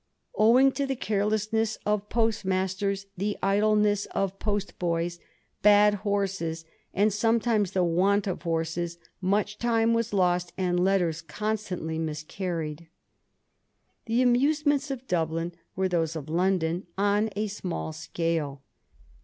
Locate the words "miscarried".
11.99-12.87